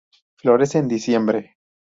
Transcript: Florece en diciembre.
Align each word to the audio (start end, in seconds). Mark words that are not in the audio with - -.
Florece 0.37 0.79
en 0.79 0.87
diciembre. 0.87 1.57